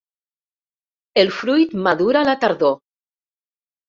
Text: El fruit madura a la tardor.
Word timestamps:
El 1.23 1.29
fruit 1.39 1.75
madura 1.87 2.23
a 2.25 2.27
la 2.31 2.35
tardor. 2.45 2.73